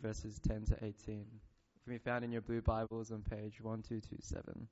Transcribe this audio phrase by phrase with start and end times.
[0.00, 0.86] verses 10 to 18.
[0.86, 4.68] It can be found in your blue Bibles on page 1227.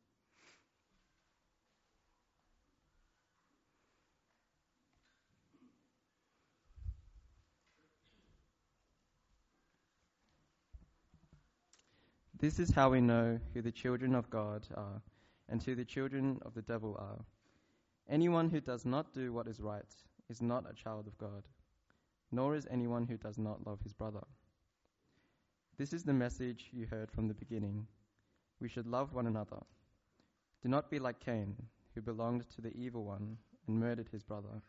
[12.45, 15.01] This is how we know who the children of God are
[15.49, 17.25] and who the children of the devil are.
[18.09, 19.83] Anyone who does not do what is right
[20.29, 21.45] is not a child of God,
[22.31, 24.25] nor is anyone who does not love his brother.
[25.77, 27.89] This is the message you heard from the beginning.
[28.61, 29.59] We should love one another.
[30.63, 31.57] Do not be like Cain,
[31.95, 34.63] who belonged to the evil one and murdered his brother.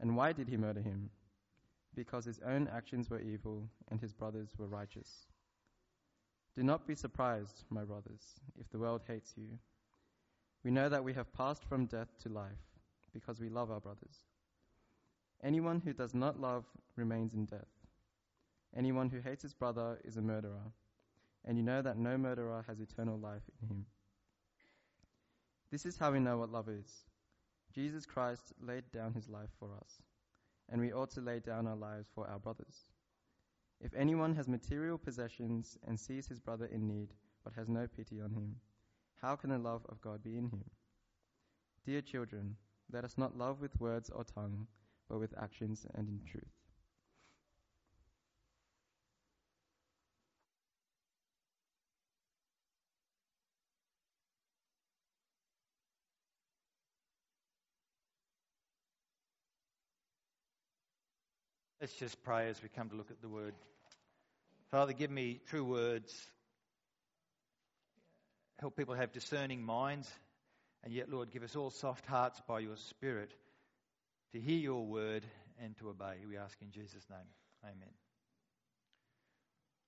[0.00, 1.08] And why did he murder him?
[1.94, 5.28] Because his own actions were evil and his brothers were righteous.
[6.54, 8.22] Do not be surprised, my brothers,
[8.60, 9.58] if the world hates you.
[10.62, 12.52] We know that we have passed from death to life
[13.14, 14.26] because we love our brothers.
[15.42, 16.66] Anyone who does not love
[16.96, 17.81] remains in death.
[18.76, 20.72] Anyone who hates his brother is a murderer,
[21.44, 23.86] and you know that no murderer has eternal life in him.
[25.70, 27.04] This is how we know what love is.
[27.74, 30.02] Jesus Christ laid down his life for us,
[30.70, 32.86] and we ought to lay down our lives for our brothers.
[33.80, 38.20] If anyone has material possessions and sees his brother in need, but has no pity
[38.20, 38.56] on him,
[39.20, 40.64] how can the love of God be in him?
[41.84, 42.56] Dear children,
[42.92, 44.66] let us not love with words or tongue,
[45.08, 46.61] but with actions and in truth.
[61.82, 63.54] Let's just pray as we come to look at the word.
[64.70, 66.14] Father, give me true words.
[68.60, 70.08] Help people have discerning minds.
[70.84, 73.34] And yet, Lord, give us all soft hearts by your Spirit
[74.30, 75.24] to hear your word
[75.60, 76.18] and to obey.
[76.28, 77.18] We ask in Jesus' name.
[77.64, 77.90] Amen.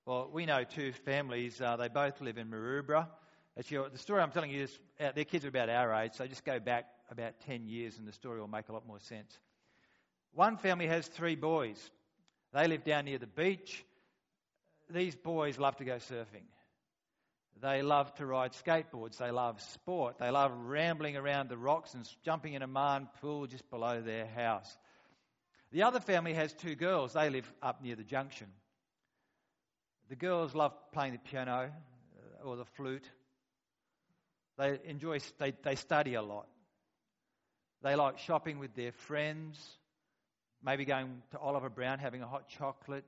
[0.05, 1.61] Well, we know two families.
[1.61, 3.07] Uh, they both live in Maroubra.
[3.57, 6.27] Actually, the story I'm telling you is uh, their kids are about our age, so
[6.27, 9.39] just go back about 10 years and the story will make a lot more sense.
[10.35, 11.79] One family has three boys.
[12.53, 13.83] They live down near the beach.
[14.89, 16.45] These boys love to go surfing.
[17.61, 19.17] They love to ride skateboards.
[19.17, 20.17] They love sport.
[20.19, 24.25] They love rambling around the rocks and jumping in a Mahon pool just below their
[24.25, 24.77] house.
[25.71, 27.13] The other family has two girls.
[27.13, 28.47] They live up near the junction.
[30.09, 33.09] The girls love playing the piano uh, or the flute.
[34.57, 36.47] They enjoy, they, they study a lot.
[37.81, 39.59] They like shopping with their friends
[40.63, 43.05] maybe going to Oliver Brown, having a hot chocolate.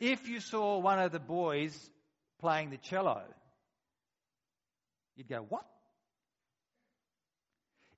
[0.00, 1.90] If you saw one of the boys
[2.40, 3.22] playing the cello,
[5.16, 5.66] you'd go, What?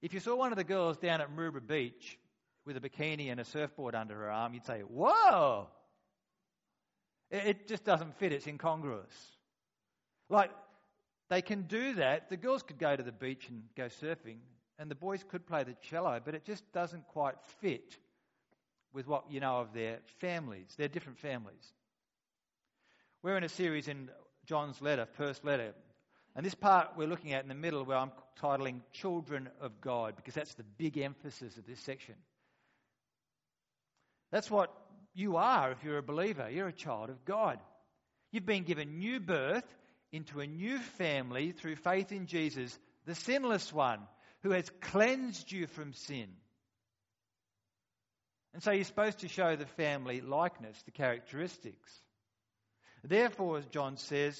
[0.03, 2.19] If you saw one of the girls down at Maroubra Beach
[2.67, 5.69] with a bikini and a surfboard under her arm, you'd say, Whoa!
[7.31, 9.15] It just doesn't fit, it's incongruous.
[10.29, 10.51] Like,
[11.31, 12.29] they can do that.
[12.29, 14.39] The girls could go to the beach and go surfing,
[14.83, 17.97] and the boys could play the cello, but it just doesn't quite fit
[18.93, 20.75] with what you know of their families.
[20.77, 21.73] They're different families.
[23.23, 24.11] We're in a series in
[24.45, 25.73] John's letter, first letter.
[26.35, 28.11] And this part we're looking at in the middle, where I'm
[28.41, 32.17] titling Children of God, because that's the big emphasis of this section.
[34.33, 34.75] That's what
[35.15, 36.51] you are if you're a believer.
[36.51, 37.61] You're a child of God.
[38.33, 39.65] You've been given new birth
[40.11, 42.77] into a new family through faith in Jesus,
[43.07, 44.01] the sinless one,
[44.43, 46.29] who has cleansed you from sin.
[48.55, 51.91] And so you're supposed to show the family likeness, the characteristics.
[53.03, 54.39] Therefore, as John says,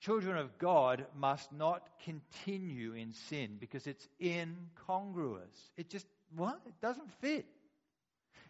[0.00, 5.56] children of God must not continue in sin because it's incongruous.
[5.76, 6.60] It just, what?
[6.66, 7.46] It doesn't fit.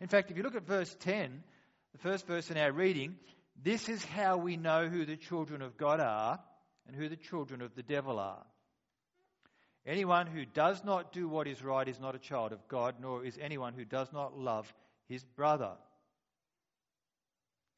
[0.01, 1.43] In fact, if you look at verse 10,
[1.93, 3.17] the first verse in our reading,
[3.63, 6.39] this is how we know who the children of God are
[6.87, 8.45] and who the children of the devil are.
[9.87, 13.25] Anyone who does not do what is right is not a child of God, nor
[13.25, 14.73] is anyone who does not love
[15.09, 15.73] his brother.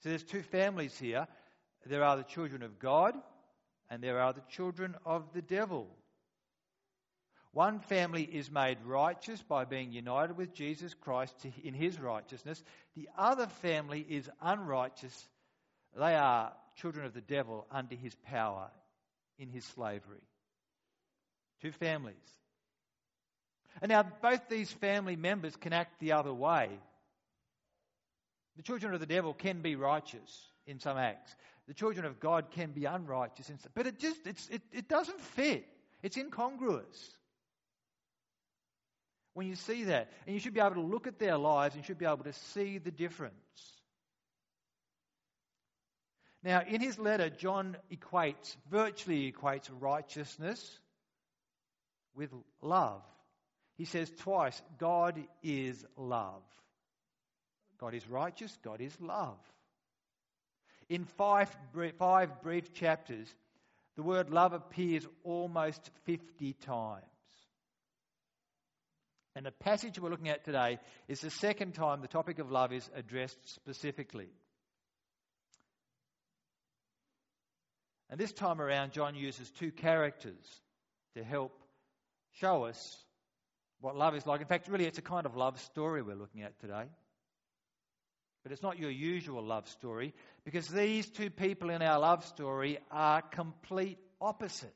[0.03, 1.29] So there's two families here.
[1.85, 3.15] There are the children of God,
[3.91, 5.87] and there are the children of the devil.
[7.53, 12.62] One family is made righteous by being united with Jesus Christ in his righteousness.
[12.97, 15.29] The other family is unrighteous.
[15.99, 18.71] They are children of the devil under his power
[19.38, 20.23] in his slavery.
[21.60, 22.16] Two families.
[23.81, 26.70] And now both these family members can act the other way.
[28.56, 31.34] The children of the devil can be righteous in some acts.
[31.69, 35.20] The children of God can be unrighteous in some, but it just it, it doesn't
[35.20, 35.66] fit.
[36.02, 37.19] It's incongruous.
[39.38, 40.10] when you see that.
[40.26, 42.25] And you should be able to look at their lives and you should be able
[42.25, 43.34] to see the difference.
[46.43, 50.81] Now, in his letter, John equates, virtually equates righteousness
[52.19, 52.31] with
[52.61, 53.03] love.
[53.76, 56.43] He says twice, God is love.
[57.79, 59.38] God is righteous, God is love.
[60.88, 61.55] In five,
[61.97, 63.32] five brief chapters,
[63.97, 67.05] the word love appears almost 50 times.
[69.37, 72.73] And the passage we're looking at today is the second time the topic of love
[72.73, 74.31] is addressed specifically.
[78.11, 80.44] And this time around, John uses two characters
[81.15, 81.53] to help
[82.35, 83.05] show us
[83.81, 84.41] what love is like.
[84.41, 86.85] In fact, really, it's a kind of love story we're looking at today.
[88.43, 90.15] But it's not your usual love story
[90.45, 94.73] because these two people in our love story are complete opposites.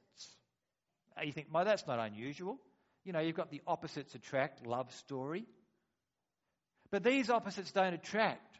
[1.25, 2.59] You think, well, that's not unusual.
[3.05, 5.47] You know, you've got the opposites attract love story.
[6.91, 8.59] But these opposites don't attract.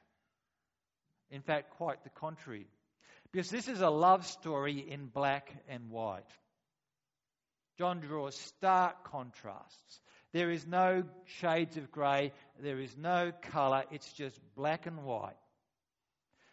[1.31, 2.67] In fact, quite the contrary.
[3.31, 6.25] Because this is a love story in black and white.
[7.79, 10.01] John draws stark contrasts.
[10.33, 11.05] There is no
[11.41, 15.37] shades of grey, there is no colour, it's just black and white.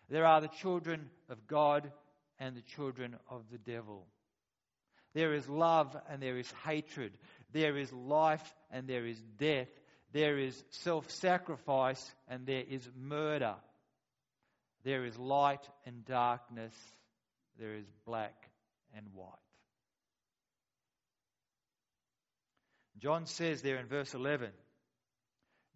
[0.09, 1.91] There are the children of God
[2.39, 4.07] and the children of the devil.
[5.13, 7.17] There is love and there is hatred.
[7.51, 9.69] There is life and there is death.
[10.11, 13.55] There is self sacrifice and there is murder.
[14.83, 16.73] There is light and darkness.
[17.59, 18.49] There is black
[18.95, 19.48] and white.
[22.99, 24.49] John says there in verse 11,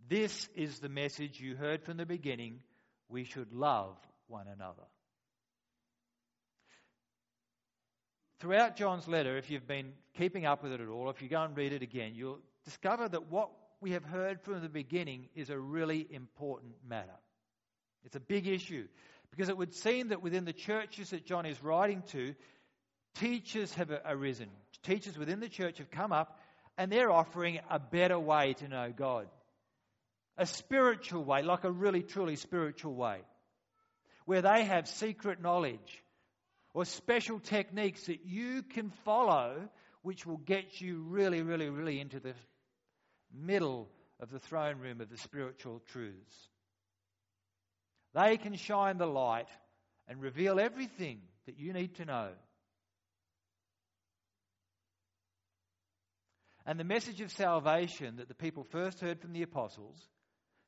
[0.09, 2.59] This is the message you heard from the beginning.
[3.09, 3.97] We should love
[4.27, 4.83] one another.
[8.39, 11.41] Throughout John's letter, if you've been keeping up with it at all, if you go
[11.43, 13.49] and read it again, you'll discover that what
[13.79, 17.15] we have heard from the beginning is a really important matter.
[18.03, 18.87] It's a big issue
[19.31, 22.35] because it would seem that within the churches that John is writing to,
[23.15, 24.49] teachers have arisen.
[24.83, 26.37] Teachers within the church have come up
[26.77, 29.27] and they're offering a better way to know God.
[30.37, 33.19] A spiritual way, like a really truly spiritual way,
[34.25, 36.03] where they have secret knowledge
[36.73, 39.69] or special techniques that you can follow,
[40.01, 42.33] which will get you really, really, really into the
[43.31, 46.49] middle of the throne room of the spiritual truths.
[48.15, 49.47] They can shine the light
[50.07, 52.29] and reveal everything that you need to know.
[56.65, 59.98] And the message of salvation that the people first heard from the apostles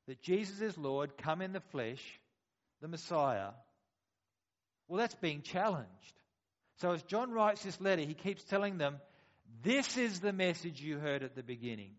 [0.08, 2.04] that Jesus is Lord, come in the flesh,
[2.82, 3.52] the Messiah,
[4.88, 5.90] well, that's being challenged.
[6.78, 8.98] So as John writes this letter, he keeps telling them,
[9.64, 11.92] This is the message you heard at the beginning.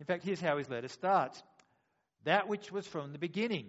[0.00, 1.40] In fact, here's how his letter starts
[2.24, 3.66] That which was from the beginning,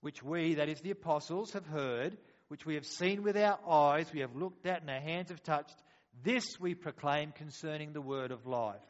[0.00, 2.16] which we, that is the apostles, have heard,
[2.48, 5.42] which we have seen with our eyes, we have looked at, and our hands have
[5.42, 5.76] touched
[6.24, 8.80] this we proclaim concerning the word of life.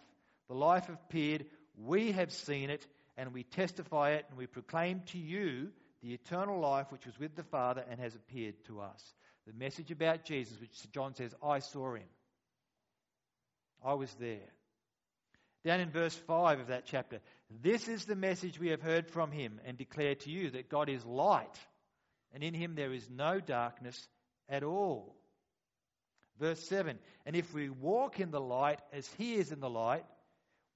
[0.49, 1.47] The life appeared,
[1.77, 2.87] we have seen it,
[3.17, 5.69] and we testify it, and we proclaim to you
[6.03, 9.15] the eternal life which was with the Father and has appeared to us.
[9.47, 12.09] The message about Jesus, which John says, I saw him.
[13.85, 14.51] I was there.
[15.65, 17.21] Down in verse 5 of that chapter,
[17.63, 20.89] this is the message we have heard from him and declare to you that God
[20.89, 21.59] is light,
[22.35, 24.09] and in him there is no darkness
[24.49, 25.17] at all.
[26.39, 30.05] Verse 7 And if we walk in the light as he is in the light,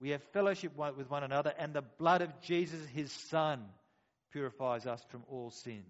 [0.00, 3.64] we have fellowship with one another, and the blood of Jesus, his Son,
[4.30, 5.82] purifies us from all sin.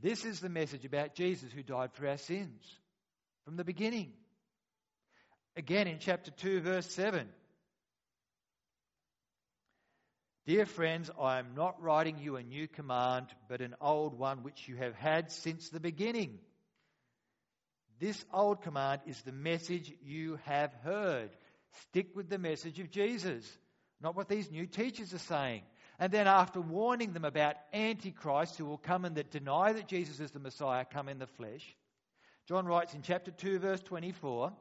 [0.00, 2.62] This is the message about Jesus who died for our sins
[3.44, 4.12] from the beginning.
[5.56, 7.28] Again in chapter 2, verse 7.
[10.44, 14.66] Dear friends, I am not writing you a new command, but an old one which
[14.66, 16.40] you have had since the beginning.
[18.00, 21.30] This old command is the message you have heard.
[21.82, 23.48] Stick with the message of Jesus,
[24.00, 25.62] not what these new teachers are saying.
[26.00, 30.18] And then, after warning them about Antichrist, who will come and that deny that Jesus
[30.18, 31.64] is the Messiah, come in the flesh,
[32.48, 34.52] John writes in chapter 2, verse 24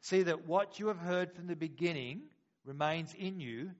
[0.00, 2.22] See that what you have heard from the beginning
[2.64, 3.72] remains in you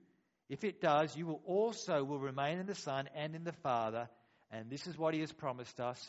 [0.49, 4.09] if it does, you will also will remain in the Son and in the Father,
[4.51, 6.05] and this is what he has promised us,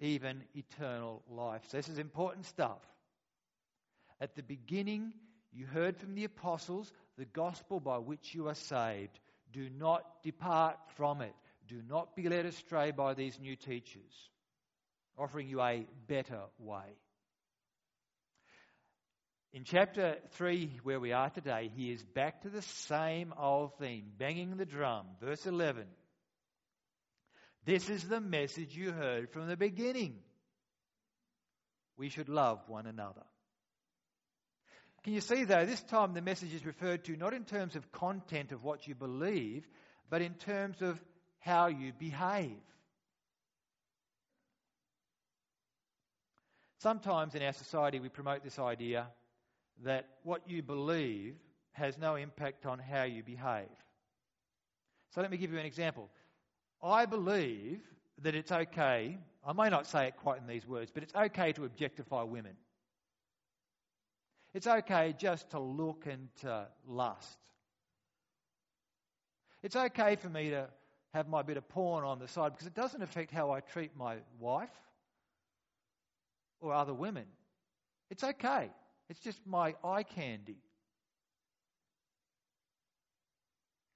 [0.00, 1.62] even eternal life.
[1.68, 2.80] So this is important stuff.
[4.20, 5.12] At the beginning,
[5.52, 9.18] you heard from the apostles the gospel by which you are saved.
[9.52, 11.34] Do not depart from it.
[11.66, 14.28] Do not be led astray by these new teachers,
[15.16, 16.96] offering you a better way.
[19.52, 24.12] In chapter 3, where we are today, he is back to the same old theme,
[24.16, 25.06] banging the drum.
[25.20, 25.86] Verse 11.
[27.64, 30.14] This is the message you heard from the beginning.
[31.96, 33.24] We should love one another.
[35.02, 37.90] Can you see, though, this time the message is referred to not in terms of
[37.90, 39.66] content of what you believe,
[40.08, 41.00] but in terms of
[41.40, 42.56] how you behave.
[46.78, 49.08] Sometimes in our society we promote this idea
[49.84, 51.34] that what you believe
[51.72, 53.68] has no impact on how you behave.
[55.14, 56.08] So let me give you an example.
[56.82, 57.80] I believe
[58.22, 61.52] that it's okay, I may not say it quite in these words, but it's okay
[61.52, 62.54] to objectify women.
[64.52, 67.38] It's okay just to look and to lust.
[69.62, 70.68] It's okay for me to
[71.14, 73.96] have my bit of porn on the side because it doesn't affect how I treat
[73.96, 74.68] my wife
[76.60, 77.24] or other women.
[78.10, 78.70] It's okay.
[79.10, 80.62] It's just my eye candy.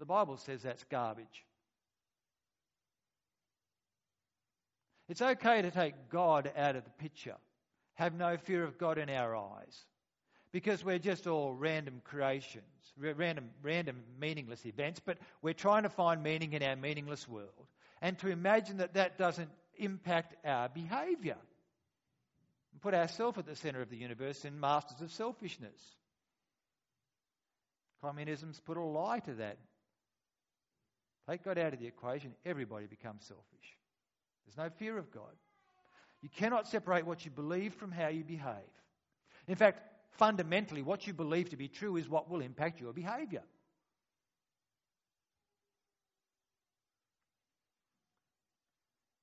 [0.01, 1.47] The Bible says that's garbage.
[5.09, 7.37] It's okay to take God out of the picture,
[7.95, 9.85] have no fear of God in our eyes,
[10.51, 12.65] because we're just all random creations,
[12.99, 17.69] random, random meaningless events, but we're trying to find meaning in our meaningless world.
[18.03, 21.37] And to imagine that that doesn't impact our behavior
[22.75, 25.81] and put ourselves at the center of the universe and masters of selfishness.
[28.03, 29.57] Communism's put a lie to that.
[31.31, 33.45] Take God out of the equation, everybody becomes selfish.
[34.45, 35.33] There's no fear of God.
[36.21, 38.73] You cannot separate what you believe from how you behave.
[39.47, 39.81] In fact,
[40.19, 43.43] fundamentally, what you believe to be true is what will impact your behavior.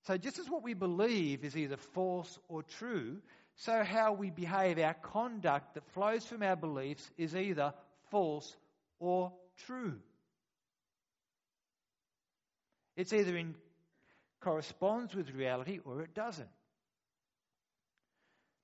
[0.08, 3.18] So, just as what we believe is either false or true,
[3.62, 7.76] so how we behave, our conduct that flows from our beliefs, is either
[8.10, 8.56] false
[9.00, 9.34] or
[9.68, 10.00] true.
[12.98, 13.54] It's either in
[14.40, 16.50] corresponds with reality or it doesn't.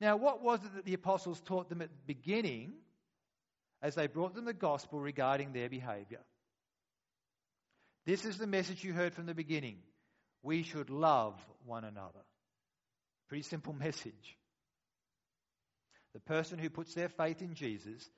[0.01, 2.73] Now, what was it that the apostles taught them at the beginning
[3.83, 6.21] as they brought them the gospel regarding their behavior?
[8.07, 9.77] This is the message you heard from the beginning.
[10.41, 11.35] We should love
[11.67, 12.25] one another.
[13.29, 14.37] Pretty simple message.
[16.17, 18.09] The person who puts their faith in Jesus,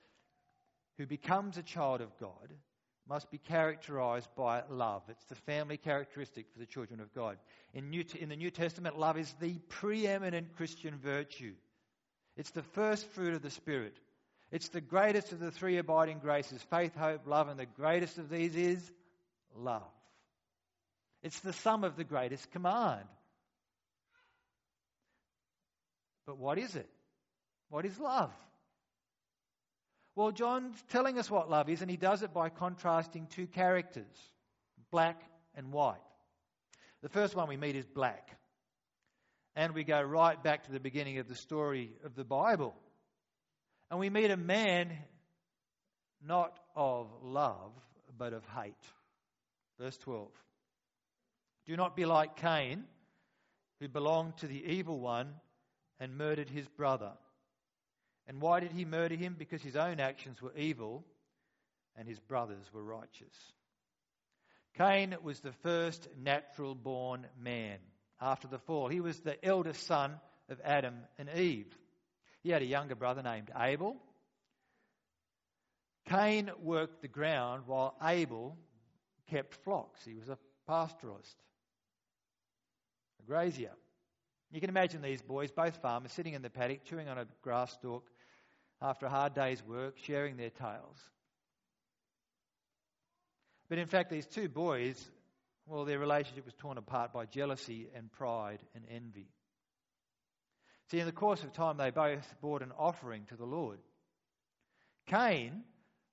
[0.98, 2.54] who becomes a child of God,
[3.10, 5.02] must be characterized by love.
[5.10, 7.36] It's the family characteristic for the children of God.
[7.74, 11.56] In, New, in the New Testament, love is the preeminent Christian virtue.
[12.38, 13.98] It's the first fruit of the Spirit.
[14.50, 18.30] It's the greatest of the three abiding graces faith, hope, love, and the greatest of
[18.30, 18.92] these is
[19.58, 19.92] love.
[21.22, 23.10] It's the sum of the greatest command.
[26.26, 26.90] But what is it?
[27.70, 28.32] What is love?
[30.16, 34.06] Well, John's telling us what love is, and he does it by contrasting two characters,
[34.92, 35.22] black
[35.56, 35.98] and white.
[37.02, 38.30] The first one we meet is black.
[39.56, 42.76] And we go right back to the beginning of the story of the Bible.
[43.90, 44.92] And we meet a man
[46.26, 47.72] not of love,
[48.18, 48.74] but of hate.
[49.80, 50.28] Verse 12.
[51.66, 52.84] Do not be like Cain,
[53.80, 55.34] who belonged to the evil one
[56.00, 57.12] and murdered his brother.
[58.30, 59.36] And why did he murder him?
[59.38, 61.04] Because his own actions were evil
[61.98, 63.34] and his brothers were righteous.
[64.78, 67.80] Cain was the first natural born man
[68.22, 68.88] after the fall.
[68.88, 71.76] He was the eldest son of Adam and Eve.
[72.44, 73.98] He had a younger brother named Abel.
[76.08, 78.56] Cain worked the ground while Abel
[79.32, 80.06] kept flocks.
[80.06, 80.38] He was a
[80.70, 81.36] pastoralist,
[83.20, 83.74] a grazier.
[84.52, 87.74] You can imagine these boys, both farmers, sitting in the paddock, chewing on a grass
[87.74, 88.08] stalk,
[88.82, 90.98] after a hard day's work, sharing their tales.
[93.70, 95.00] But in fact, these two boys,
[95.68, 99.28] well, their relationship was torn apart by jealousy and pride and envy.
[100.90, 103.78] See, in the course of time, they both brought an offering to the Lord.
[105.06, 105.64] Cain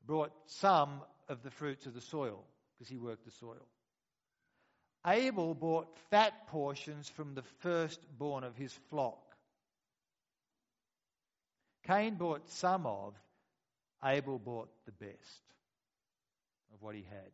[0.04, 2.44] brought some of the fruits of the soil
[2.74, 3.66] because he worked the soil.
[5.06, 9.25] Abel brought fat portions from the firstborn of his flock.
[11.86, 13.14] Cain bought some of,
[14.04, 15.42] Abel bought the best
[16.74, 17.30] of what he had.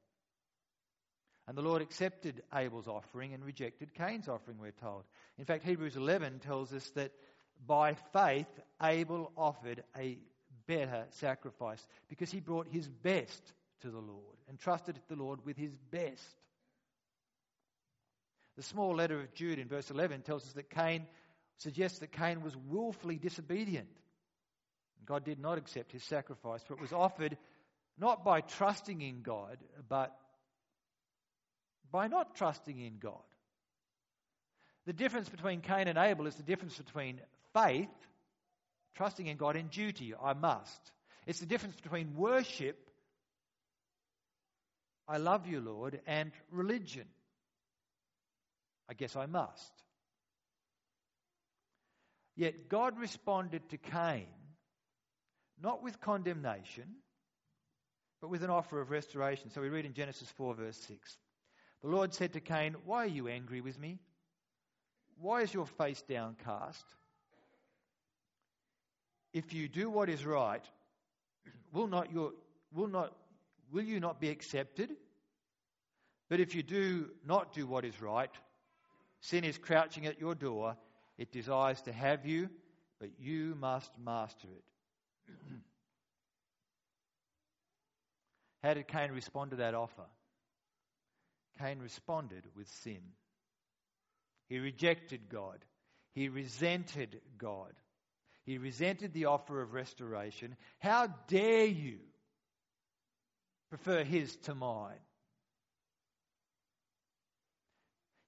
[1.49, 5.05] And the Lord accepted Abel's offering and rejected Cain's offering, we're told.
[5.39, 7.13] In fact, Hebrews 11 tells us that
[7.67, 8.47] by faith,
[8.83, 10.19] Abel offered a
[10.67, 15.57] better sacrifice because he brought his best to the Lord and trusted the Lord with
[15.57, 16.23] his best.
[18.57, 21.07] The small letter of Jude in verse 11 tells us that Cain
[21.57, 23.89] suggests that Cain was willfully disobedient
[25.07, 27.37] God did not accept his sacrifice, for it was offered
[27.99, 30.17] not by trusting in God, but
[31.91, 33.21] by not trusting in God.
[34.87, 37.21] The difference between Cain and Abel is the difference between
[37.55, 37.89] faith,
[38.97, 40.93] trusting in God, and duty, I must.
[41.27, 42.79] It's the difference between worship,
[45.07, 47.07] I love you, Lord, and religion.
[48.89, 49.73] I guess I must.
[52.35, 54.27] Yet God responded to Cain
[55.63, 56.85] not with condemnation,
[58.21, 59.51] but with an offer of restoration.
[59.51, 61.19] So we read in Genesis 4, verse 6.
[61.83, 63.99] The Lord said to Cain, Why are you angry with me?
[65.21, 66.85] Why is your face downcast?
[69.33, 70.65] If you do what is right,
[71.73, 72.33] will not your
[72.73, 73.13] will not
[73.73, 74.91] will you not be accepted?
[76.29, 78.31] But if you do not do what is right,
[79.21, 80.77] sin is crouching at your door.
[81.19, 82.49] It desires to have you,
[83.01, 84.72] but you must master it.
[88.63, 90.07] How did Cain respond to that offer?
[91.59, 93.03] Cain responded with sin.
[94.49, 95.65] He rejected God.
[96.15, 97.73] He resented God.
[98.45, 100.57] He resented the offer of restoration.
[100.79, 101.99] How dare you
[103.71, 104.99] prefer his to mine?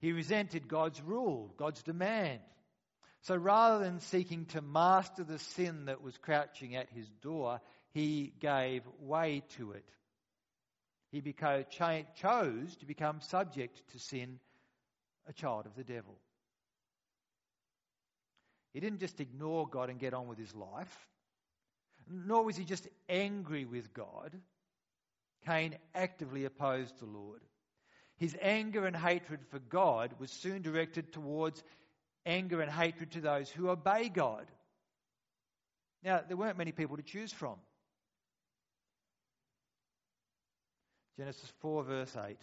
[0.00, 2.40] He resented God's rule, God's demand.
[3.24, 7.60] So rather than seeking to master the sin that was crouching at his door,
[7.92, 9.88] he gave way to it.
[11.10, 11.64] He became,
[12.16, 14.40] chose to become subject to sin,
[15.26, 16.18] a child of the devil.
[18.74, 20.94] He didn't just ignore God and get on with his life,
[22.10, 24.38] nor was he just angry with God.
[25.46, 27.40] Cain actively opposed the Lord.
[28.16, 31.62] His anger and hatred for God was soon directed towards
[32.26, 34.46] anger and hatred to those who obey God.
[36.02, 37.56] Now, there weren't many people to choose from.
[41.16, 42.36] Genesis 4, verse 8.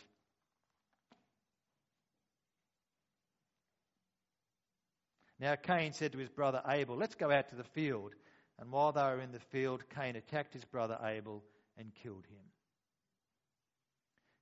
[5.39, 8.13] Now Cain said to his brother Abel, Let's go out to the field.
[8.60, 11.43] And while they were in the field, Cain attacked his brother Abel
[11.77, 12.50] and killed him.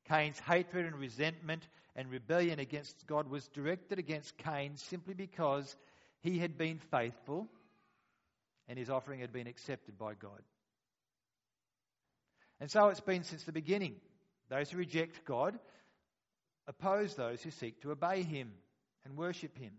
[0.10, 5.76] Cain's hatred and resentment and rebellion against God was directed against Cain simply because
[6.22, 7.48] he had been faithful
[8.68, 10.42] and his offering had been accepted by God.
[12.60, 13.96] And so it's been since the beginning.
[14.50, 15.58] Those who reject God
[16.68, 18.52] oppose those who seek to obey him
[19.06, 19.72] and worship him.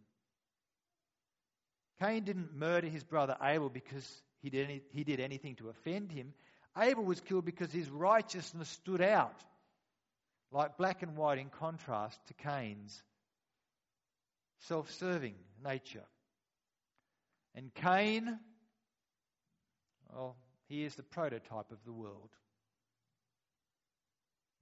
[2.00, 4.08] Cain didn't murder his brother Abel because
[4.42, 6.32] he did, any, he did anything to offend him.
[6.78, 9.36] Abel was killed because his righteousness stood out,
[10.52, 13.02] like black and white in contrast to Cain's
[14.60, 15.34] self serving
[15.64, 16.04] nature.
[17.54, 18.38] And Cain,
[20.12, 20.36] well,
[20.68, 22.30] he is the prototype of the world.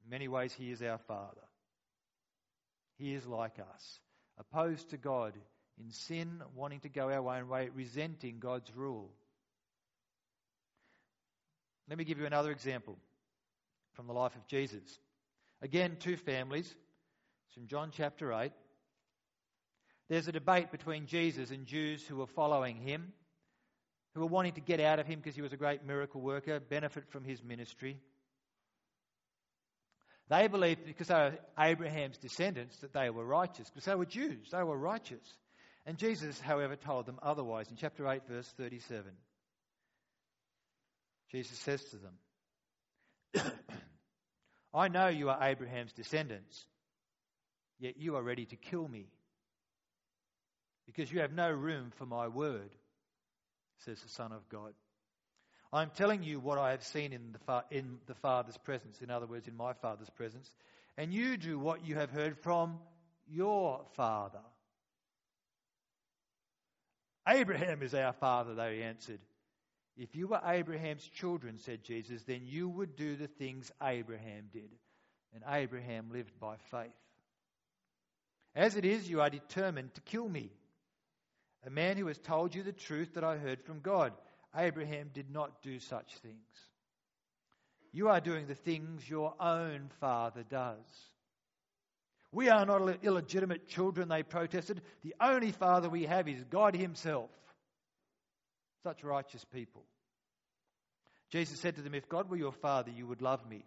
[0.04, 1.42] In many ways, he is our Father.
[2.96, 4.00] He is like us,
[4.38, 5.34] opposed to God
[5.78, 9.10] in sin, wanting to go our own way, resenting God's rule.
[11.88, 12.96] Let me give you another example
[13.92, 14.98] from the life of Jesus.
[15.62, 16.66] Again, two families.
[16.66, 18.52] It's from John chapter 8.
[20.08, 23.12] There's a debate between Jesus and Jews who were following him,
[24.14, 26.60] who were wanting to get out of him because he was a great miracle worker,
[26.60, 27.98] benefit from his ministry.
[30.30, 34.50] They believed because they were Abraham's descendants that they were righteous, because they were Jews,
[34.52, 35.36] they were righteous.
[35.86, 37.70] And Jesus, however, told them otherwise.
[37.70, 39.10] In chapter 8, verse 37,
[41.30, 43.52] Jesus says to them,
[44.74, 46.64] I know you are Abraham's descendants,
[47.78, 49.06] yet you are ready to kill me,
[50.86, 52.70] because you have no room for my word,
[53.84, 54.74] says the Son of God.
[55.72, 59.10] I'm telling you what I have seen in the, fa- in the Father's presence, in
[59.10, 60.50] other words, in my Father's presence,
[60.96, 62.78] and you do what you have heard from
[63.30, 64.40] your Father.
[67.28, 69.20] Abraham is our father, they answered.
[69.98, 74.70] If you were Abraham's children, said Jesus, then you would do the things Abraham did.
[75.34, 76.92] And Abraham lived by faith.
[78.54, 80.50] As it is, you are determined to kill me,
[81.66, 84.12] a man who has told you the truth that I heard from God.
[84.56, 86.36] Abraham did not do such things.
[87.92, 90.76] You are doing the things your own father does.
[92.30, 94.82] We are not illegitimate children, they protested.
[95.02, 97.30] The only father we have is God Himself.
[98.88, 99.82] Such righteous people.
[101.30, 103.66] Jesus said to them, If God were your father, you would love me.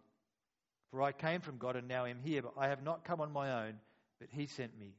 [0.90, 3.32] For I came from God and now am here, but I have not come on
[3.32, 3.76] my own,
[4.20, 4.96] but He sent me.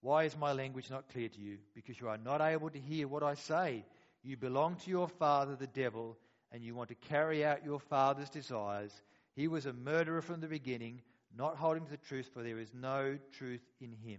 [0.00, 1.58] Why is my language not clear to you?
[1.76, 3.84] Because you are not able to hear what I say.
[4.24, 6.18] You belong to your father, the devil,
[6.50, 8.90] and you want to carry out your father's desires.
[9.36, 11.02] He was a murderer from the beginning,
[11.38, 14.18] not holding to the truth, for there is no truth in him.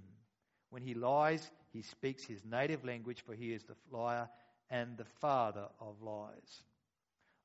[0.70, 4.28] When he lies, he speaks his native language, for he is the liar
[4.70, 6.64] and the father of lies.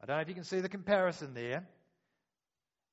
[0.02, 1.66] I don't know if you can see the comparison there.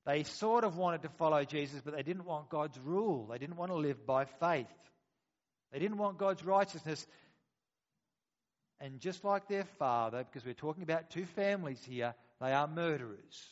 [0.06, 3.28] They sort of wanted to follow Jesus, but they didn't want God's rule.
[3.30, 4.66] They didn't want to live by faith.
[5.72, 7.06] They didn't want God's righteousness.
[8.80, 13.48] And just like their father, because we're talking about two families here, they are murderers.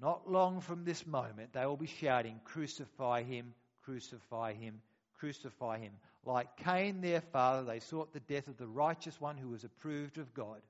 [0.00, 3.54] Not long from this moment, they will be shouting, Crucify him,
[3.88, 4.82] crucify him,
[5.18, 5.92] crucify him.
[6.26, 10.18] Like Cain, their father, they sought the death of the righteous one who was approved
[10.18, 10.60] of God,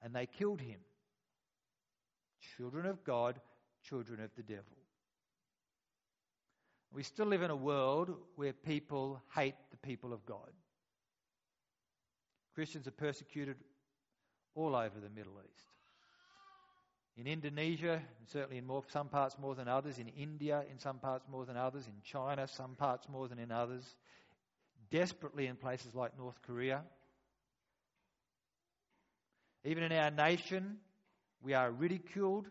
[0.00, 0.78] and they killed him.
[2.56, 3.40] Children of God,
[3.82, 4.76] children of the devil.
[6.92, 10.52] We still live in a world where people hate the people of God.
[12.54, 13.56] Christians are persecuted
[14.54, 15.66] all over the Middle East.
[17.16, 19.98] In Indonesia, certainly in more, some parts more than others.
[19.98, 21.86] In India, in some parts more than others.
[21.86, 23.84] In China, some parts more than in others.
[24.90, 26.82] Desperately in places like North Korea.
[29.64, 30.76] Even in our nation,
[31.42, 32.48] we are ridiculed.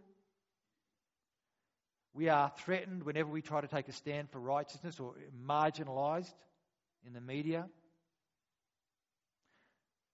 [2.14, 5.14] We are threatened whenever we try to take a stand for righteousness or
[5.48, 6.34] marginalized
[7.06, 7.68] in the media.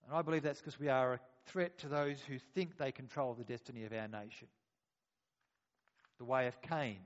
[0.05, 3.33] And I believe that's because we are a threat to those who think they control
[3.33, 4.47] the destiny of our nation.
[6.17, 6.99] The way of Cain.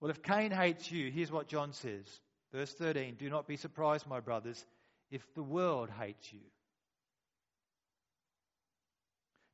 [0.00, 2.04] Well, if Cain hates you, here's what John says.
[2.52, 4.64] Verse 13 Do not be surprised, my brothers,
[5.10, 6.40] if the world hates you.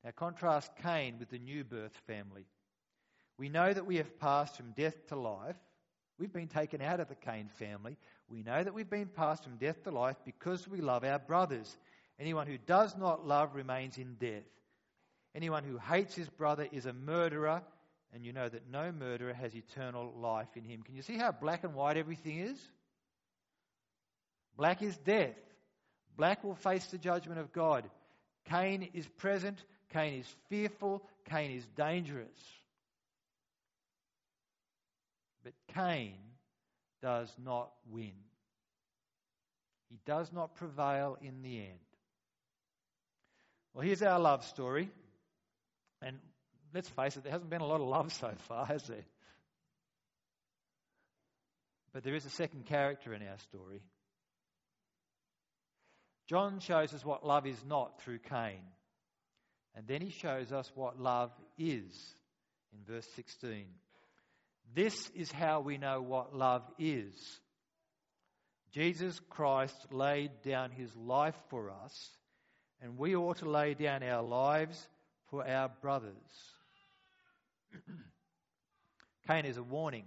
[0.04, 2.46] Now, contrast Cain with the new birth family.
[3.36, 5.56] We know that we have passed from death to life.
[6.18, 7.96] We've been taken out of the Cain family.
[8.28, 11.76] We know that we've been passed from death to life because we love our brothers.
[12.20, 14.44] Anyone who does not love remains in death.
[15.34, 17.62] Anyone who hates his brother is a murderer,
[18.12, 20.82] and you know that no murderer has eternal life in him.
[20.82, 22.58] Can you see how black and white everything is?
[24.56, 25.36] Black is death.
[26.16, 27.88] Black will face the judgment of God.
[28.44, 29.64] Cain is present.
[29.90, 31.02] Cain is fearful.
[31.24, 32.28] Cain is dangerous.
[35.42, 36.16] But Cain
[37.00, 38.12] does not win.
[39.88, 41.78] He does not prevail in the end.
[43.74, 44.90] Well, here's our love story.
[46.02, 46.18] And
[46.74, 49.04] let's face it, there hasn't been a lot of love so far, has there?
[51.92, 53.82] But there is a second character in our story.
[56.28, 58.62] John shows us what love is not through Cain.
[59.74, 62.14] And then he shows us what love is
[62.72, 63.64] in verse 16.
[64.74, 67.14] This is how we know what love is.
[68.72, 72.10] Jesus Christ laid down his life for us,
[72.82, 74.88] and we ought to lay down our lives
[75.30, 76.14] for our brothers.
[79.26, 80.04] Cain is a warning.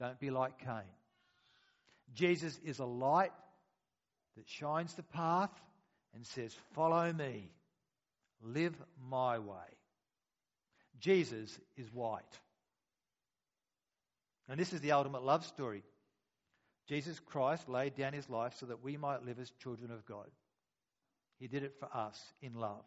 [0.00, 0.90] Don't be like Cain.
[2.14, 3.32] Jesus is a light
[4.36, 5.50] that shines the path
[6.14, 7.50] and says, Follow me,
[8.42, 8.74] live
[9.08, 9.54] my way.
[10.98, 12.24] Jesus is white.
[14.48, 15.82] And this is the ultimate love story.
[16.88, 20.26] Jesus Christ laid down his life so that we might live as children of God.
[21.38, 22.84] He did it for us in love.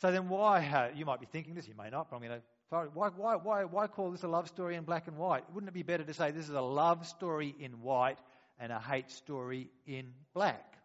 [0.00, 0.92] So then, why?
[0.94, 2.44] you might be thinking this, you may not, but I'm going to.
[2.68, 5.44] Sorry, why, why, why, why call this a love story in black and white?
[5.54, 8.18] Wouldn't it be better to say this is a love story in white
[8.58, 10.76] and a hate story in black?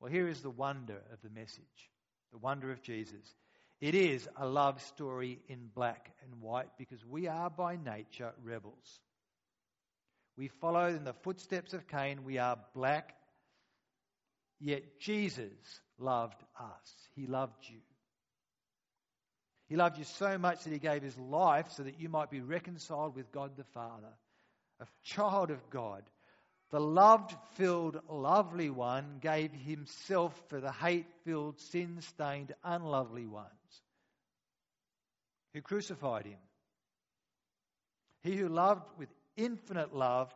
[0.00, 1.90] Well, here is the wonder of the message,
[2.30, 3.34] the wonder of Jesus.
[3.80, 9.00] It is a love story in black and white because we are by nature rebels.
[10.36, 12.24] We follow in the footsteps of Cain.
[12.24, 13.14] We are black.
[14.60, 17.08] Yet Jesus loved us.
[17.14, 17.80] He loved you.
[19.68, 22.40] He loved you so much that he gave his life so that you might be
[22.40, 24.12] reconciled with God the Father,
[24.80, 26.02] a child of God.
[26.70, 33.48] The loved filled, lovely one gave himself for the hate filled, sin stained, unlovely ones
[35.54, 36.38] who crucified him.
[38.22, 40.34] He who loved with infinite love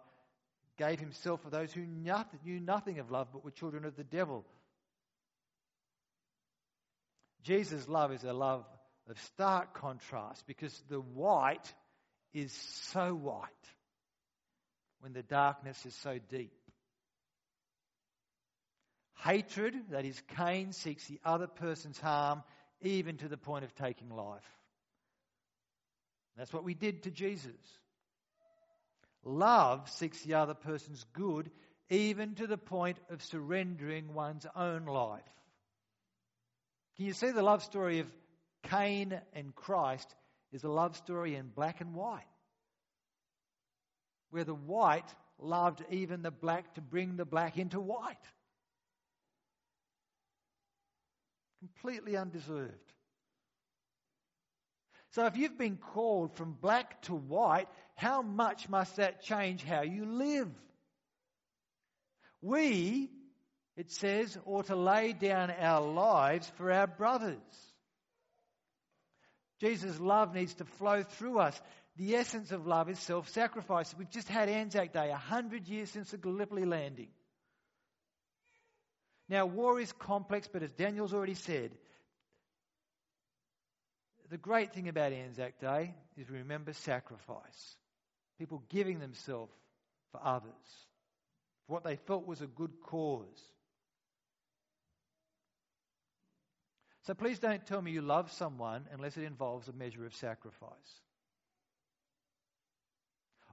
[0.77, 4.45] gave himself for those who knew nothing of love but were children of the devil.
[7.43, 8.65] Jesus' love is a love
[9.09, 11.73] of stark contrast because the white
[12.35, 12.53] is
[12.93, 13.49] so white
[15.01, 16.53] when the darkness is so deep.
[19.25, 22.43] Hatred, that is, Cain seeks the other person's harm
[22.81, 24.45] even to the point of taking life.
[26.37, 27.51] That's what we did to Jesus.
[29.29, 31.51] Love seeks the other person's good,
[31.91, 35.21] even to the point of surrendering one's own life.
[36.97, 38.07] Can you see the love story of
[38.63, 40.15] Cain and Christ
[40.51, 42.25] is a love story in black and white?
[44.31, 48.17] Where the white loved even the black to bring the black into white.
[51.59, 52.93] Completely undeserved.
[55.11, 59.83] So if you've been called from black to white, how much must that change how
[59.83, 60.49] you live?
[62.41, 63.11] We,
[63.77, 67.37] it says, ought to lay down our lives for our brothers.
[69.61, 71.61] Jesus' love needs to flow through us.
[71.97, 73.93] The essence of love is self sacrifice.
[73.99, 77.09] We've just had Anzac Day, 100 years since the Gallipoli landing.
[79.29, 81.73] Now, war is complex, but as Daniel's already said,
[84.31, 87.77] the great thing about Anzac Day is remember sacrifice.
[88.39, 89.53] People giving themselves
[90.13, 90.53] for others,
[91.67, 93.43] for what they felt was a good cause.
[97.03, 101.01] So please don't tell me you love someone unless it involves a measure of sacrifice.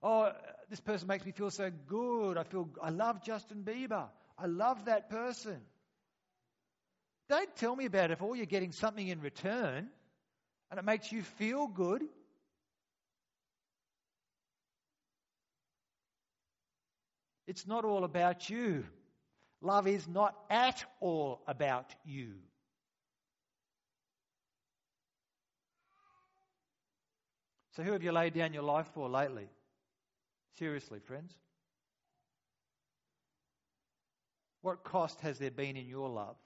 [0.04, 0.32] Oh,
[0.70, 2.38] this person makes me feel so good.
[2.38, 4.08] I feel I love Justin Bieber.
[4.38, 5.62] I love that person.
[7.30, 9.88] Don't tell me about it if all you're getting something in return
[10.70, 12.04] and it makes you feel good.
[17.48, 18.86] It's not all about you.
[19.62, 22.34] Love is not at all about you.
[27.76, 29.50] So, who have you laid down your life for lately?
[30.58, 31.34] Seriously, friends.
[34.62, 36.38] What cost has there been in your love?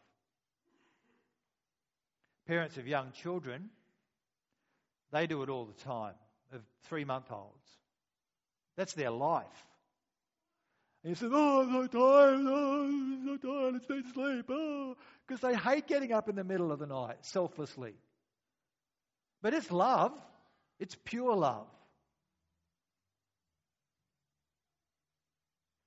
[2.47, 3.69] Parents of young children,
[5.11, 6.15] they do it all the time,
[6.51, 7.69] of three month olds.
[8.75, 9.45] That's their life.
[11.03, 14.45] And you say, Oh, I'm so tired, oh, I'm so tired, let's need sleep.
[14.49, 17.93] Oh, because they hate getting up in the middle of the night selflessly.
[19.41, 20.11] But it's love,
[20.79, 21.67] it's pure love.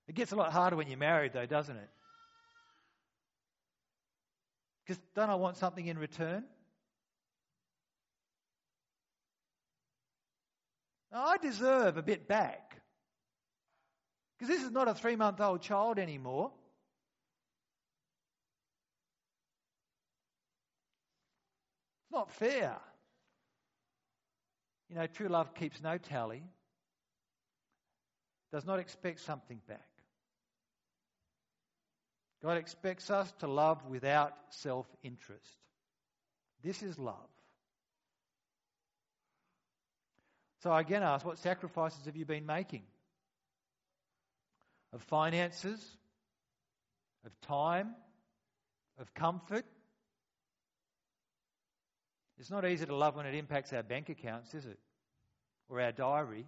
[0.08, 1.88] It gets a lot harder when you're married, though, doesn't it?
[4.84, 6.44] Because don't I want something in return?
[11.12, 12.81] Now, I deserve a bit back.
[14.42, 16.50] Because this is not a three month old child anymore.
[22.02, 22.76] It's not fair.
[24.90, 26.42] You know, true love keeps no tally,
[28.52, 29.86] does not expect something back.
[32.42, 35.60] God expects us to love without self interest.
[36.64, 37.14] This is love.
[40.64, 42.82] So I again ask, what sacrifices have you been making?
[44.92, 45.80] Of finances,
[47.24, 47.94] of time,
[48.98, 49.64] of comfort.
[52.38, 54.78] It's not easy to love when it impacts our bank accounts, is it?
[55.68, 56.46] Or our diary.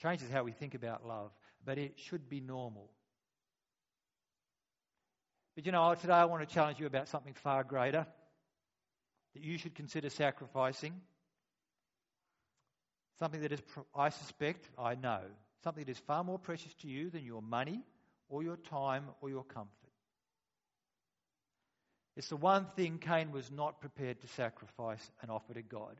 [0.00, 1.32] Changes how we think about love,
[1.64, 2.90] but it should be normal.
[5.54, 8.06] But you know, today I want to challenge you about something far greater
[9.34, 11.00] that you should consider sacrificing.
[13.18, 13.62] Something that is,
[13.94, 15.20] I suspect, I know,
[15.66, 17.82] something that is far more precious to you than your money
[18.28, 19.72] or your time or your comfort.
[22.16, 25.96] It's the one thing Cain was not prepared to sacrifice and offer to God.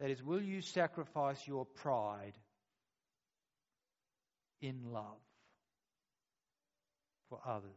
[0.00, 2.32] That is, will you sacrifice your pride
[4.60, 5.22] in love
[7.28, 7.70] for others?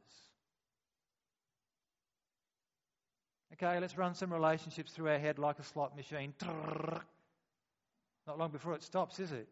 [3.53, 6.33] Okay, let's run some relationships through our head like a slot machine.
[6.41, 9.47] Not long before it stops, is it?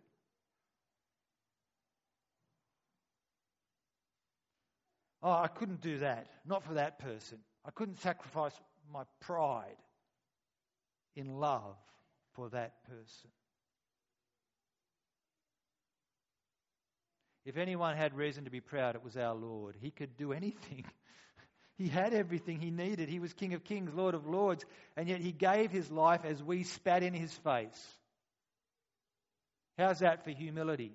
[5.24, 6.28] Oh, I couldn't do that.
[6.46, 7.40] Not for that person.
[7.66, 8.54] I couldn't sacrifice
[8.92, 9.76] my pride
[11.16, 11.76] in love
[12.34, 13.32] for that person.
[17.46, 19.76] If anyone had reason to be proud, it was our Lord.
[19.80, 20.86] He could do anything.
[21.78, 23.10] he had everything he needed.
[23.10, 24.66] He was King of Kings, Lord of Lords,
[24.98, 27.98] and yet he gave his life as we spat in his face.
[29.78, 30.92] How's that for humility?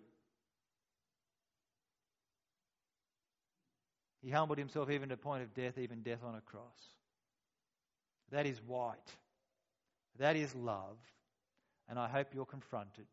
[4.23, 6.63] He humbled himself even to the point of death, even death on a cross.
[8.31, 8.97] That is white.
[10.19, 10.97] That is love.
[11.89, 13.07] And I hope you're confronted.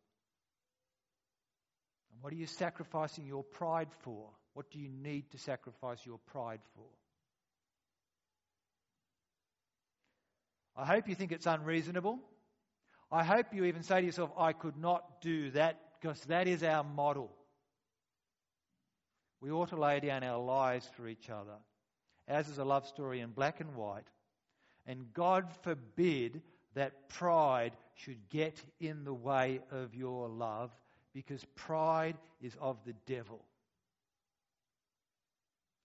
[2.11, 4.29] And what are you sacrificing your pride for?
[4.53, 6.85] What do you need to sacrifice your pride for?
[10.75, 12.19] I hope you think it's unreasonable.
[13.11, 16.63] I hope you even say to yourself, I could not do that because that is
[16.63, 17.31] our model.
[19.41, 21.55] We ought to lay down our lives for each other.
[22.27, 24.07] As is a love story in black and white.
[24.85, 26.41] And God forbid
[26.75, 30.71] that pride should get in the way of your love
[31.13, 33.43] because pride is of the devil.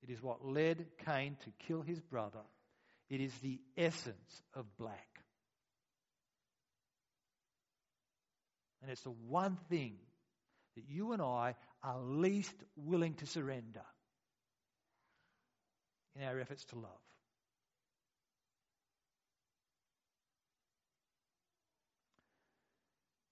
[0.03, 2.41] It is what led Cain to kill his brother.
[3.09, 5.21] It is the essence of black.
[8.83, 9.95] And it's the one thing
[10.77, 13.85] that you and I are least willing to surrender
[16.17, 16.91] in our efforts to love.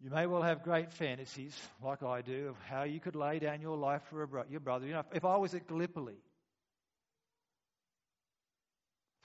[0.02, 3.60] You may well have great fantasies, like I do, of how you could lay down
[3.60, 4.84] your life for bro- your brother.
[4.84, 6.18] You know, if I was at Gallipoli,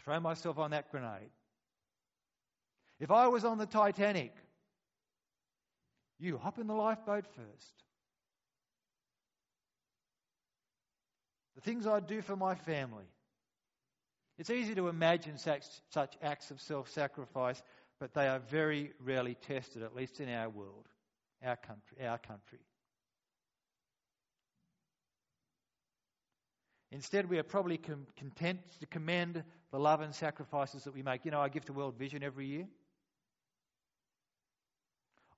[0.04, 1.32] throw myself on that grenade.
[3.00, 4.36] If I was on the Titanic,
[6.20, 7.84] you hop in the lifeboat first.
[11.58, 13.10] The things I'd do for my family.
[14.38, 17.64] It's easy to imagine such, such acts of self sacrifice,
[18.00, 20.86] but they are very rarely tested, at least in our world,
[21.44, 22.60] our country, our country.
[26.92, 31.26] Instead, we are probably com- content to commend the love and sacrifices that we make.
[31.26, 32.68] You know, I give to World Vision every year.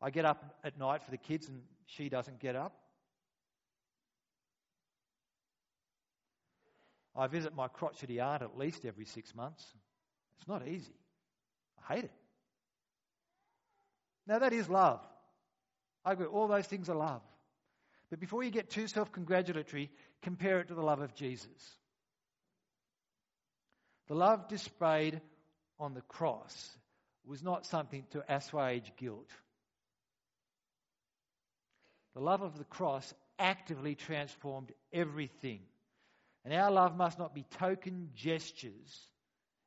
[0.02, 2.74] I get up at night for the kids, and she doesn't get up.
[7.20, 9.66] I visit my crotchety aunt at least every six months.
[10.38, 10.94] It's not easy.
[11.90, 12.12] I hate it.
[14.26, 15.02] Now, that is love.
[16.06, 17.22] I agree, all those things are love.
[18.10, 21.50] But before you get too self congratulatory, compare it to the love of Jesus.
[24.08, 25.22] The love displayed
[25.80, 26.78] on the cross
[27.26, 29.30] was not something to assuage guilt.
[32.16, 35.62] The love of the cross actively transformed everything.
[36.46, 39.10] And our love must not be token gestures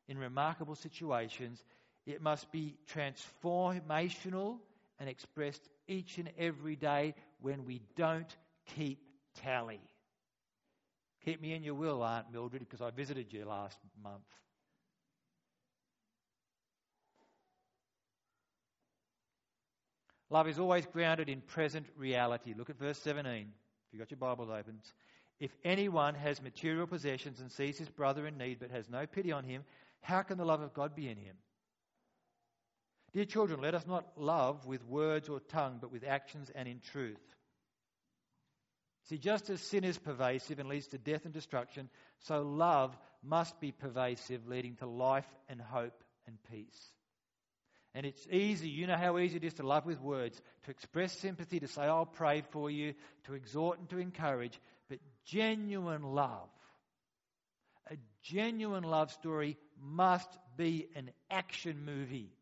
[0.09, 1.63] in remarkable situations.
[2.07, 4.59] It must be transformational
[4.99, 8.35] and expressed each and every day when we don't
[8.75, 9.01] keep
[9.43, 9.81] tally.
[11.25, 14.23] Keep me in your will, Aunt Mildred, because I visited you last month.
[20.31, 22.55] Love is always grounded in present reality.
[22.57, 23.33] Look at verse 17.
[23.33, 23.47] If
[23.93, 24.79] you've got your Bibles open.
[25.41, 29.33] If anyone has material possessions and sees his brother in need but has no pity
[29.33, 29.65] on him,
[30.01, 31.37] how can the love of God be in him?
[33.13, 36.81] Dear children, let us not love with words or tongue, but with actions and in
[36.93, 37.21] truth.
[39.09, 41.89] See, just as sin is pervasive and leads to death and destruction,
[42.21, 46.93] so love must be pervasive, leading to life and hope and peace.
[47.95, 51.13] And it's easy, you know how easy it is to love with words, to express
[51.19, 54.59] sympathy, to say, I'll pray for you, to exhort and to encourage.
[55.25, 56.49] Genuine love,
[57.91, 62.33] a genuine love story must be an action movie.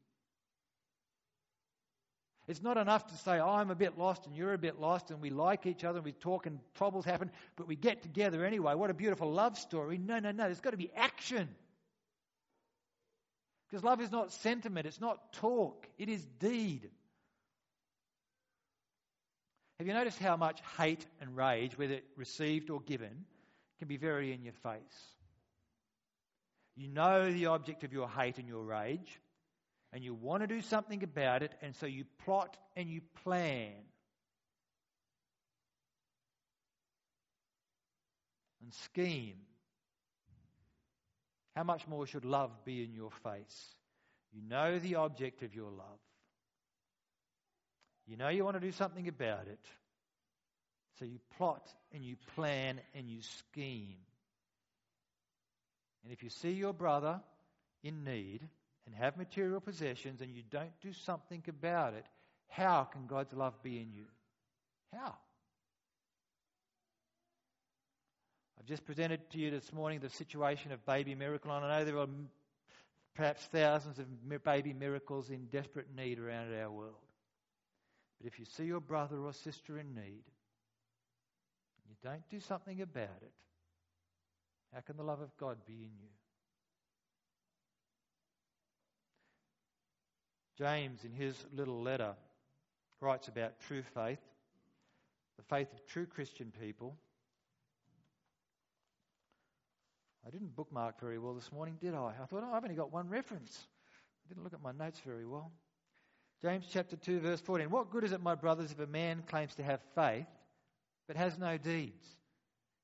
[2.48, 5.10] It's not enough to say, oh, I'm a bit lost and you're a bit lost
[5.10, 8.44] and we like each other and we talk and troubles happen, but we get together
[8.44, 8.74] anyway.
[8.74, 9.98] What a beautiful love story.
[9.98, 10.44] No, no, no.
[10.44, 11.48] There's got to be action.
[13.68, 16.90] Because love is not sentiment, it's not talk, it is deed.
[19.80, 23.24] Have you noticed how much hate and rage, whether received or given,
[23.78, 25.14] can be very in your face?
[26.76, 29.18] You know the object of your hate and your rage,
[29.94, 33.72] and you want to do something about it, and so you plot and you plan.
[38.62, 39.36] And scheme
[41.56, 43.74] how much more should love be in your face?
[44.30, 46.00] You know the object of your love.
[48.10, 49.60] You know you want to do something about it.
[50.98, 51.62] So you plot
[51.94, 53.98] and you plan and you scheme.
[56.02, 57.20] And if you see your brother
[57.84, 58.40] in need
[58.84, 62.04] and have material possessions and you don't do something about it,
[62.48, 64.06] how can God's love be in you?
[64.92, 65.14] How?
[68.58, 71.84] I've just presented to you this morning the situation of Baby Miracle, and I know
[71.84, 72.08] there are
[73.14, 74.06] perhaps thousands of
[74.42, 76.96] baby miracles in desperate need around our world.
[78.20, 80.24] But if you see your brother or sister in need,
[81.78, 83.32] and you don't do something about it,
[84.74, 86.10] how can the love of God be in you?
[90.58, 92.14] James, in his little letter,
[93.00, 94.20] writes about true faith,
[95.38, 96.96] the faith of true Christian people.
[100.26, 102.12] I didn't bookmark very well this morning, did I?
[102.22, 103.66] I thought, oh, I've only got one reference.
[104.26, 105.50] I didn't look at my notes very well.
[106.42, 107.68] James chapter 2, verse 14.
[107.70, 110.26] What good is it, my brothers, if a man claims to have faith
[111.06, 112.06] but has no deeds?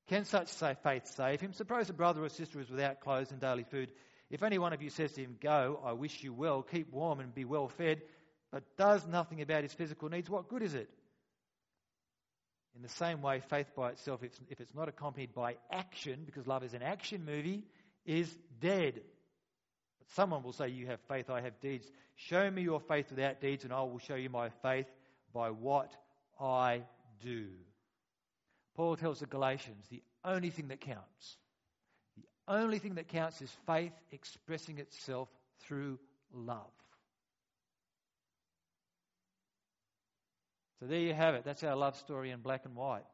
[0.09, 1.53] Can such faith save him?
[1.53, 3.89] Suppose a brother or sister is without clothes and daily food.
[4.29, 7.19] If any one of you says to him, Go, I wish you well, keep warm
[7.19, 8.01] and be well fed,
[8.51, 10.89] but does nothing about his physical needs, what good is it?
[12.75, 16.63] In the same way, faith by itself, if it's not accompanied by action, because love
[16.63, 17.63] is an action movie,
[18.05, 18.29] is
[18.61, 19.01] dead.
[20.15, 21.89] Someone will say, You have faith, I have deeds.
[22.15, 24.87] Show me your faith without deeds, and I will show you my faith
[25.33, 25.91] by what
[26.39, 26.83] I
[27.21, 27.47] do.
[28.75, 31.37] Paul tells the Galatians the only thing that counts,
[32.15, 35.29] the only thing that counts is faith expressing itself
[35.61, 35.99] through
[36.33, 36.71] love.
[40.79, 41.43] So there you have it.
[41.43, 43.05] That's our love story in black and white.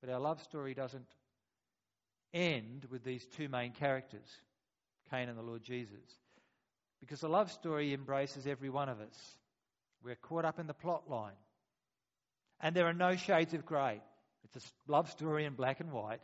[0.00, 1.06] But our love story doesn't
[2.32, 4.26] end with these two main characters,
[5.10, 6.04] Cain and the Lord Jesus.
[7.00, 9.36] Because the love story embraces every one of us.
[10.02, 11.32] We're caught up in the plot line.
[12.60, 14.00] And there are no shades of grey.
[14.44, 16.20] It's a love story in black and white.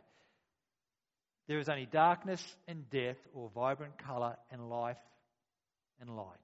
[1.47, 4.97] There is only darkness and death, or vibrant colour and life
[6.01, 6.35] and light.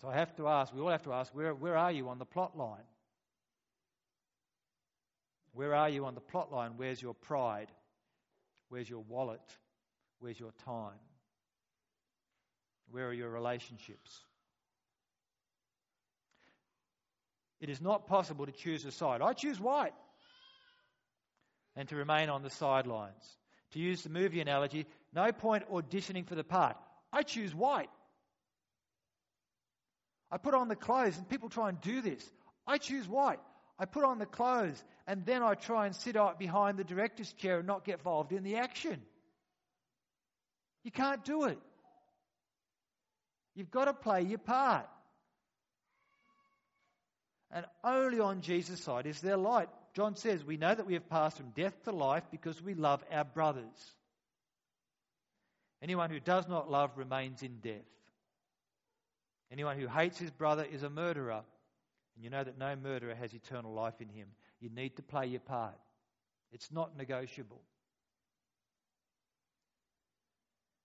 [0.00, 2.18] So I have to ask, we all have to ask, where, where are you on
[2.18, 2.84] the plot line?
[5.52, 6.72] Where are you on the plot line?
[6.76, 7.68] Where's your pride?
[8.74, 9.40] Where's your wallet?
[10.18, 10.98] Where's your time?
[12.90, 14.18] Where are your relationships?
[17.60, 19.22] It is not possible to choose a side.
[19.22, 19.94] I choose white.
[21.76, 23.24] And to remain on the sidelines.
[23.74, 26.76] To use the movie analogy, no point auditioning for the part.
[27.12, 27.90] I choose white.
[30.32, 32.28] I put on the clothes, and people try and do this.
[32.66, 33.38] I choose white.
[33.78, 37.32] I put on the clothes, and then I try and sit out behind the director's
[37.32, 39.00] chair and not get involved in the action.
[40.84, 41.58] You can't do it.
[43.54, 44.86] You've got to play your part.
[47.50, 49.68] And only on Jesus' side is there light.
[49.94, 53.02] John says, We know that we have passed from death to life because we love
[53.12, 53.92] our brothers.
[55.80, 57.84] Anyone who does not love remains in death.
[59.52, 61.42] Anyone who hates his brother is a murderer.
[62.14, 64.28] And you know that no murderer has eternal life in him.
[64.60, 65.74] You need to play your part,
[66.52, 67.62] it's not negotiable.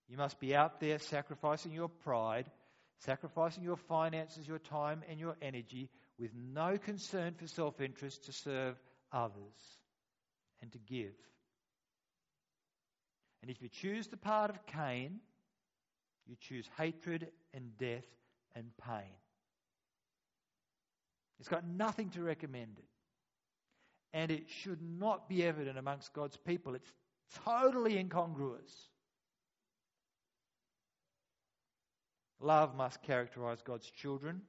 [0.07, 2.49] You must be out there sacrificing your pride,
[2.97, 8.33] sacrificing your finances, your time, and your energy with no concern for self interest to
[8.33, 8.75] serve
[9.11, 9.77] others
[10.61, 11.13] and to give.
[13.41, 15.19] And if you choose the part of Cain,
[16.27, 18.05] you choose hatred and death
[18.55, 19.15] and pain.
[21.39, 22.85] It's got nothing to recommend it.
[24.11, 26.75] And it should not be evident amongst God's people.
[26.75, 26.91] It's
[27.45, 28.89] totally incongruous.
[32.41, 34.41] Love must characterize God's children.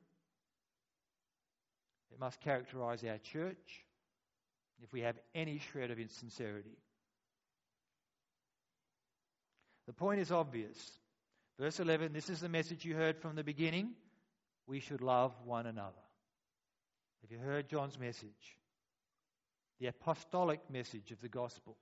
[2.12, 3.84] It must characterize our church
[4.82, 6.78] if we have any shred of insincerity.
[9.86, 10.93] The point is obvious.
[11.59, 13.91] Verse 11 this is the message you heard from the beginning.
[14.66, 16.10] We should love one another.
[17.23, 18.59] Have you heard John's message?
[19.79, 21.77] The apostolic message of the gospel.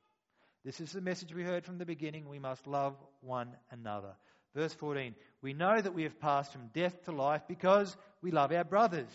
[0.64, 2.28] This is the message we heard from the beginning.
[2.28, 4.14] We must love one another.
[4.54, 8.52] Verse 14 We know that we have passed from death to life because we love
[8.52, 9.10] our brothers.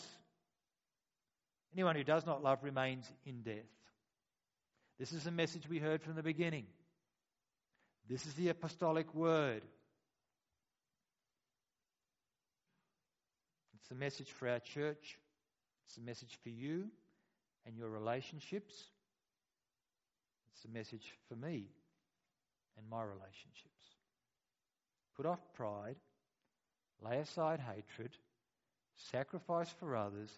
[1.73, 3.55] Anyone who does not love remains in death.
[4.99, 6.65] This is the message we heard from the beginning.
[8.07, 9.63] This is the apostolic word.
[13.75, 15.17] It's the message for our church.
[15.85, 16.85] It's a message for you
[17.65, 18.73] and your relationships.
[20.53, 21.65] It's a message for me
[22.77, 23.69] and my relationships.
[25.15, 25.97] Put off pride,
[27.01, 28.11] lay aside hatred,
[28.95, 30.31] sacrifice for others,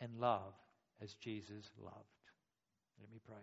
[0.00, 0.54] and love
[1.02, 1.96] as Jesus loved.
[3.00, 3.36] Let me pray.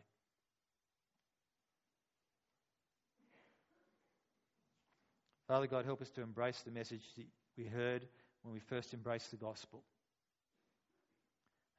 [5.47, 7.27] Father God, help us to embrace the message that
[7.57, 8.07] we heard
[8.41, 9.83] when we first embraced the gospel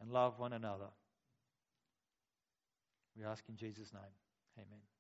[0.01, 0.91] and love one another.
[3.17, 4.03] We ask in Jesus' name.
[4.59, 4.94] Amen.